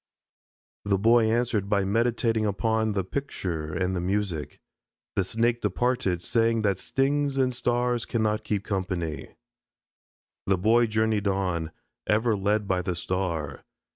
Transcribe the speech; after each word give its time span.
The 0.83 0.97
Boy 0.97 1.29
answered 1.29 1.69
by 1.69 1.85
meditating 1.85 2.43
upon 2.47 2.93
the 2.93 3.03
picture 3.03 3.71
and 3.71 3.93
music. 4.03 4.59
The 5.15 5.23
Snake 5.23 5.61
departed, 5.61 6.23
saying 6.23 6.63
that 6.63 6.79
stings 6.79 7.37
and 7.37 7.53
stars 7.53 8.07
cannot 8.07 8.43
keep 8.43 8.63
company. 8.65 9.35
The 10.47 10.57
Boy 10.57 10.87
journeyed 10.87 11.27
on, 11.27 11.69
ever 12.07 12.35
led 12.35 12.67
by 12.67 12.81
the 12.81 12.95
star. 12.95 13.63